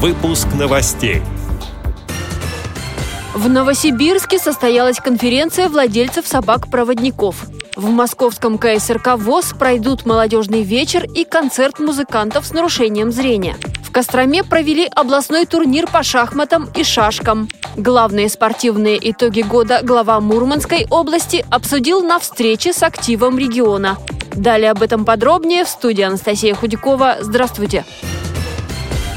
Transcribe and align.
Выпуск 0.00 0.46
новостей. 0.56 1.22
В 3.34 3.48
Новосибирске 3.48 4.38
состоялась 4.38 5.00
конференция 5.00 5.68
владельцев 5.68 6.24
собак-проводников. 6.24 7.46
В 7.74 7.90
московском 7.90 8.58
КСРК 8.58 9.16
ВОЗ 9.16 9.54
пройдут 9.58 10.06
молодежный 10.06 10.62
вечер 10.62 11.04
и 11.04 11.24
концерт 11.24 11.80
музыкантов 11.80 12.46
с 12.46 12.52
нарушением 12.52 13.10
зрения. 13.10 13.56
В 13.82 13.90
Костроме 13.90 14.44
провели 14.44 14.86
областной 14.86 15.46
турнир 15.46 15.88
по 15.88 16.04
шахматам 16.04 16.68
и 16.76 16.84
шашкам. 16.84 17.48
Главные 17.76 18.28
спортивные 18.28 19.00
итоги 19.10 19.42
года 19.42 19.80
глава 19.82 20.20
Мурманской 20.20 20.86
области 20.90 21.44
обсудил 21.50 22.04
на 22.04 22.20
встрече 22.20 22.72
с 22.72 22.84
активом 22.84 23.36
региона. 23.36 23.98
Далее 24.32 24.70
об 24.70 24.80
этом 24.80 25.04
подробнее 25.04 25.64
в 25.64 25.68
студии 25.68 26.02
Анастасия 26.02 26.54
Худякова. 26.54 27.16
Здравствуйте! 27.20 27.84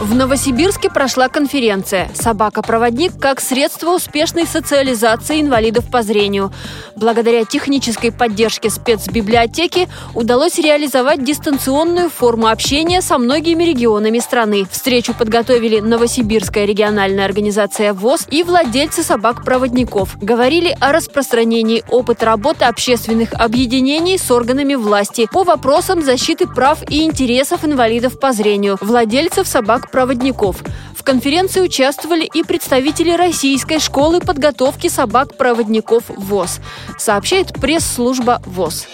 В 0.00 0.12
Новосибирске 0.12 0.90
прошла 0.90 1.28
конференция 1.28 2.10
«Собака-проводник 2.14 3.12
как 3.16 3.40
средство 3.40 3.94
успешной 3.94 4.44
социализации 4.44 5.40
инвалидов 5.40 5.88
по 5.88 6.02
зрению». 6.02 6.52
Благодаря 6.96 7.44
технической 7.44 8.10
поддержке 8.10 8.70
спецбиблиотеки 8.70 9.88
удалось 10.14 10.58
реализовать 10.58 11.24
дистанционную 11.24 12.10
форму 12.10 12.48
общения 12.48 13.02
со 13.02 13.18
многими 13.18 13.62
регионами 13.64 14.18
страны. 14.18 14.66
Встречу 14.70 15.14
подготовили 15.14 15.80
Новосибирская 15.80 16.64
региональная 16.64 17.24
организация 17.24 17.92
ВОЗ 17.92 18.26
и 18.30 18.42
владельцы 18.42 19.02
собак-проводников. 19.02 20.16
Говорили 20.20 20.76
о 20.80 20.92
распространении 20.92 21.84
опыта 21.88 22.26
работы 22.26 22.64
общественных 22.64 23.32
объединений 23.34 24.18
с 24.18 24.30
органами 24.30 24.74
власти 24.74 25.28
по 25.32 25.44
вопросам 25.44 26.02
защиты 26.02 26.46
прав 26.46 26.78
и 26.90 27.04
интересов 27.04 27.64
инвалидов 27.64 28.18
по 28.18 28.32
зрению, 28.32 28.76
владельцев 28.80 29.46
собак 29.46 29.83
собак-проводников. 29.84 30.62
В 30.96 31.02
конференции 31.02 31.60
участвовали 31.60 32.28
и 32.32 32.42
представители 32.42 33.12
Российской 33.12 33.78
школы 33.78 34.20
подготовки 34.20 34.88
собак-проводников 34.88 36.04
ВОЗ, 36.08 36.60
сообщает 36.98 37.52
пресс-служба 37.52 38.40
ВОЗ. 38.46 38.86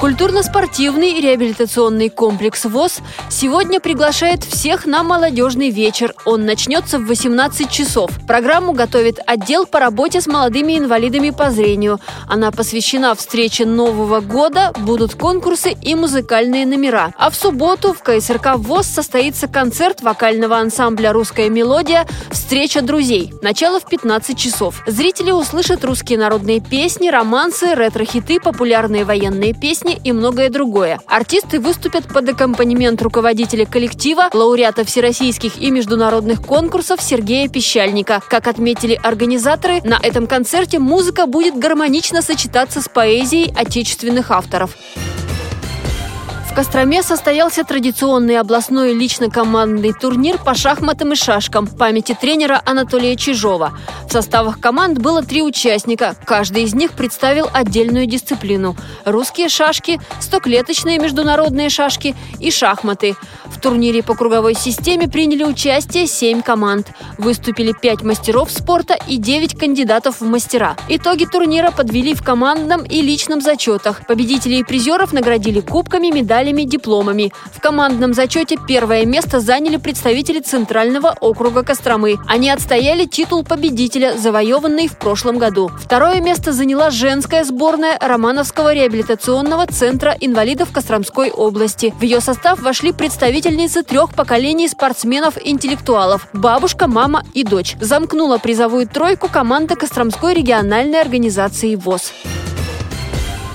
Культурно-спортивный 0.00 1.20
реабилитационный 1.20 2.08
комплекс 2.08 2.64
ВОЗ 2.66 3.00
сегодня 3.28 3.80
приглашает 3.80 4.44
всех 4.44 4.86
на 4.86 5.02
молодежный 5.02 5.70
вечер. 5.70 6.14
Он 6.24 6.46
начнется 6.46 7.00
в 7.00 7.06
18 7.06 7.68
часов. 7.68 8.12
Программу 8.28 8.74
готовит 8.74 9.18
отдел 9.26 9.66
по 9.66 9.80
работе 9.80 10.20
с 10.20 10.28
молодыми 10.28 10.78
инвалидами 10.78 11.30
по 11.30 11.50
зрению. 11.50 11.98
Она 12.28 12.52
посвящена 12.52 13.16
встрече 13.16 13.66
Нового 13.66 14.20
года, 14.20 14.72
будут 14.78 15.14
конкурсы 15.14 15.72
и 15.72 15.96
музыкальные 15.96 16.64
номера. 16.64 17.12
А 17.18 17.28
в 17.28 17.34
субботу 17.34 17.92
в 17.92 18.00
КСРК 18.00 18.54
ВОЗ 18.54 18.86
состоится 18.86 19.48
концерт 19.48 20.00
вокального 20.00 20.58
ансамбля 20.58 21.12
«Русская 21.12 21.48
мелодия» 21.48 22.06
«Встреча 22.30 22.82
друзей». 22.82 23.32
Начало 23.42 23.80
в 23.80 23.86
15 23.86 24.38
часов. 24.38 24.82
Зрители 24.86 25.32
услышат 25.32 25.84
русские 25.84 26.20
народные 26.20 26.60
песни, 26.60 27.08
романсы, 27.08 27.74
ретро-хиты, 27.74 28.38
популярные 28.38 29.04
военные 29.04 29.54
песни, 29.54 29.87
песни 29.88 30.00
и 30.04 30.12
многое 30.12 30.50
другое. 30.50 31.00
Артисты 31.06 31.60
выступят 31.60 32.06
под 32.08 32.28
аккомпанемент 32.28 33.00
руководителя 33.02 33.66
коллектива, 33.66 34.28
лауреата 34.32 34.84
всероссийских 34.84 35.58
и 35.58 35.70
международных 35.70 36.42
конкурсов 36.42 37.00
Сергея 37.02 37.48
Пещальника. 37.48 38.20
Как 38.28 38.46
отметили 38.46 38.98
организаторы, 39.02 39.80
на 39.84 39.98
этом 40.02 40.26
концерте 40.26 40.78
музыка 40.78 41.26
будет 41.26 41.58
гармонично 41.58 42.22
сочетаться 42.22 42.80
с 42.80 42.88
поэзией 42.88 43.52
отечественных 43.56 44.30
авторов. 44.30 44.76
Костроме 46.58 47.04
состоялся 47.04 47.62
традиционный 47.62 48.36
областной 48.36 48.92
лично-командный 48.92 49.92
турнир 49.92 50.38
по 50.38 50.56
шахматам 50.56 51.12
и 51.12 51.14
шашкам 51.14 51.68
памяти 51.68 52.18
тренера 52.20 52.60
Анатолия 52.66 53.14
Чижова. 53.14 53.78
В 54.08 54.12
составах 54.12 54.58
команд 54.58 54.98
было 54.98 55.22
три 55.22 55.40
участника. 55.40 56.16
Каждый 56.24 56.64
из 56.64 56.74
них 56.74 56.94
представил 56.94 57.48
отдельную 57.52 58.06
дисциплину. 58.06 58.74
Русские 59.04 59.48
шашки, 59.48 60.00
стоклеточные 60.18 60.98
международные 60.98 61.68
шашки 61.68 62.16
и 62.40 62.50
шахматы. 62.50 63.14
В 63.44 63.60
турнире 63.60 64.02
по 64.02 64.14
круговой 64.14 64.54
системе 64.54 65.08
приняли 65.08 65.44
участие 65.44 66.08
семь 66.08 66.42
команд. 66.42 66.88
Выступили 67.18 67.72
пять 67.72 68.02
мастеров 68.02 68.50
спорта 68.50 68.98
и 69.06 69.16
девять 69.16 69.56
кандидатов 69.56 70.20
в 70.20 70.24
мастера. 70.24 70.76
Итоги 70.88 71.24
турнира 71.24 71.70
подвели 71.70 72.14
в 72.14 72.24
командном 72.24 72.82
и 72.82 73.00
личном 73.00 73.40
зачетах. 73.40 74.06
Победителей 74.06 74.60
и 74.60 74.64
призеров 74.64 75.12
наградили 75.12 75.60
кубками, 75.60 76.08
медалями, 76.08 76.47
дипломами. 76.52 77.32
В 77.52 77.60
командном 77.60 78.14
зачете 78.14 78.56
первое 78.66 79.06
место 79.06 79.40
заняли 79.40 79.76
представители 79.76 80.40
Центрального 80.40 81.14
округа 81.20 81.62
Костромы. 81.62 82.18
Они 82.26 82.50
отстояли 82.50 83.04
титул 83.04 83.44
победителя, 83.44 84.16
завоеванный 84.16 84.88
в 84.88 84.98
прошлом 84.98 85.38
году. 85.38 85.70
Второе 85.78 86.20
место 86.20 86.52
заняла 86.52 86.90
женская 86.90 87.44
сборная 87.44 87.98
Романовского 88.00 88.72
реабилитационного 88.72 89.66
центра 89.66 90.16
инвалидов 90.20 90.70
Костромской 90.72 91.30
области. 91.30 91.94
В 91.98 92.02
ее 92.02 92.20
состав 92.20 92.60
вошли 92.60 92.92
представительницы 92.92 93.82
трех 93.82 94.14
поколений 94.14 94.68
спортсменов-интеллектуалов– 94.68 96.28
бабушка, 96.32 96.86
мама 96.86 97.24
и 97.34 97.44
дочь. 97.44 97.76
Замкнула 97.80 98.38
призовую 98.38 98.86
тройку 98.88 99.28
команда 99.28 99.76
Костромской 99.76 100.34
региональной 100.34 101.00
организации 101.00 101.74
ВОЗ. 101.74 102.12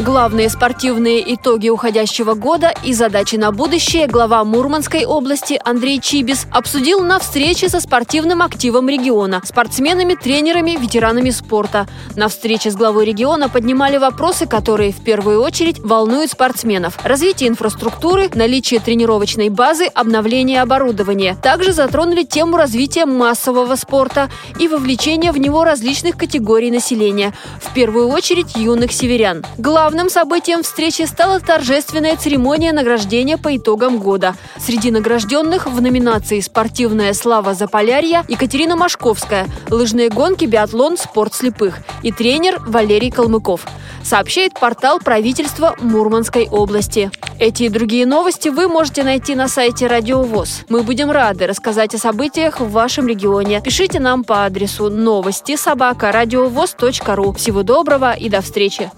Главные 0.00 0.48
спортивные 0.48 1.34
итоги 1.34 1.70
уходящего 1.70 2.34
года 2.34 2.72
и 2.84 2.92
задачи 2.92 3.34
на 3.34 3.50
будущее 3.50 4.06
глава 4.06 4.44
Мурманской 4.44 5.04
области 5.04 5.60
Андрей 5.64 6.00
Чибис 6.00 6.46
обсудил 6.52 7.00
на 7.00 7.18
встрече 7.18 7.68
со 7.68 7.80
спортивным 7.80 8.40
активом 8.42 8.88
региона, 8.88 9.42
спортсменами, 9.44 10.14
тренерами, 10.14 10.78
ветеранами 10.80 11.30
спорта. 11.30 11.88
На 12.14 12.28
встрече 12.28 12.70
с 12.70 12.76
главой 12.76 13.06
региона 13.06 13.48
поднимали 13.48 13.96
вопросы, 13.96 14.46
которые 14.46 14.92
в 14.92 15.02
первую 15.02 15.42
очередь 15.42 15.80
волнуют 15.80 16.30
спортсменов. 16.30 16.96
Развитие 17.02 17.48
инфраструктуры, 17.48 18.30
наличие 18.32 18.78
тренировочной 18.78 19.48
базы, 19.48 19.86
обновление 19.86 20.62
оборудования. 20.62 21.36
Также 21.42 21.72
затронули 21.72 22.22
тему 22.22 22.56
развития 22.56 23.04
массового 23.04 23.74
спорта 23.74 24.30
и 24.60 24.68
вовлечения 24.68 25.32
в 25.32 25.38
него 25.38 25.64
различных 25.64 26.16
категорий 26.16 26.70
населения, 26.70 27.34
в 27.60 27.74
первую 27.74 28.06
очередь 28.10 28.54
юных 28.54 28.92
северян. 28.92 29.44
Глав 29.58 29.87
Главным 29.88 30.10
событием 30.10 30.62
встречи 30.62 31.06
стала 31.06 31.40
торжественная 31.40 32.14
церемония 32.14 32.74
награждения 32.74 33.38
по 33.38 33.56
итогам 33.56 34.00
года. 34.00 34.36
Среди 34.58 34.90
награжденных 34.90 35.66
в 35.66 35.80
номинации 35.80 36.40
«Спортивная 36.40 37.14
слава 37.14 37.54
Заполярья» 37.54 38.22
Екатерина 38.28 38.76
Машковская, 38.76 39.46
лыжные 39.70 40.10
гонки, 40.10 40.44
биатлон, 40.44 40.98
спорт 40.98 41.32
слепых 41.32 41.78
и 42.02 42.12
тренер 42.12 42.60
Валерий 42.66 43.10
Калмыков, 43.10 43.66
сообщает 44.04 44.52
портал 44.60 44.98
правительства 44.98 45.74
Мурманской 45.80 46.48
области. 46.50 47.10
Эти 47.38 47.62
и 47.62 47.68
другие 47.70 48.04
новости 48.04 48.50
вы 48.50 48.68
можете 48.68 49.04
найти 49.04 49.34
на 49.34 49.48
сайте 49.48 49.86
Радио 49.86 50.22
ВОЗ. 50.22 50.66
Мы 50.68 50.82
будем 50.82 51.10
рады 51.10 51.46
рассказать 51.46 51.94
о 51.94 51.98
событиях 51.98 52.60
в 52.60 52.70
вашем 52.70 53.08
регионе. 53.08 53.62
Пишите 53.64 54.00
нам 54.00 54.22
по 54.22 54.44
адресу 54.44 54.90
новости 54.90 55.56
собака 55.56 56.12
ру. 56.12 57.32
Всего 57.32 57.62
доброго 57.62 58.12
и 58.12 58.28
до 58.28 58.42
встречи! 58.42 58.90